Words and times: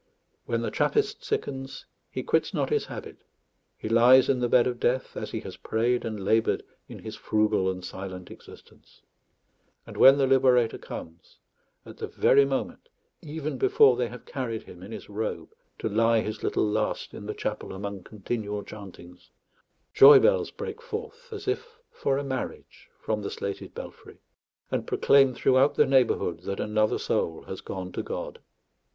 When 0.47 0.63
the 0.63 0.71
Trappist 0.71 1.23
sickens, 1.23 1.85
he 2.09 2.23
quits 2.23 2.55
not 2.55 2.71
his 2.71 2.87
habit; 2.87 3.17
he 3.77 3.87
lies 3.87 4.29
in 4.29 4.39
the 4.39 4.49
bed 4.49 4.65
of 4.65 4.79
death 4.79 5.15
as 5.15 5.29
he 5.29 5.41
has 5.41 5.57
prayed 5.57 6.03
and 6.03 6.25
laboured 6.25 6.63
in 6.89 6.97
his 6.97 7.15
frugal 7.15 7.69
and 7.69 7.85
silent 7.85 8.31
existence; 8.31 9.03
and 9.85 9.95
when 9.95 10.17
the 10.17 10.25
Liberator 10.25 10.79
comes, 10.79 11.37
at 11.85 11.97
the 11.97 12.07
very 12.07 12.45
moment, 12.45 12.89
even 13.21 13.59
before 13.59 13.95
they 13.95 14.07
have 14.07 14.25
carried 14.25 14.63
him 14.63 14.81
in 14.81 14.91
his 14.91 15.07
robe 15.07 15.51
to 15.77 15.87
lie 15.87 16.21
his 16.21 16.41
little 16.41 16.65
last 16.67 17.13
in 17.13 17.27
the 17.27 17.35
chapel 17.35 17.71
among 17.71 18.01
continual 18.03 18.63
chantings, 18.63 19.29
joy 19.93 20.17
bells 20.19 20.49
break 20.49 20.81
forth, 20.81 21.31
as 21.31 21.47
if 21.47 21.77
for 21.91 22.17
a 22.17 22.23
marriage, 22.23 22.89
from 22.99 23.21
the 23.21 23.29
slated 23.29 23.75
belfry, 23.75 24.17
and 24.71 24.87
proclaim 24.87 25.35
throughout 25.35 25.75
the 25.75 25.85
neighbourhood 25.85 26.39
that 26.39 26.59
another 26.59 26.97
soul 26.97 27.43
has 27.43 27.61
gone 27.61 27.91
to 27.91 28.01
God. 28.01 28.39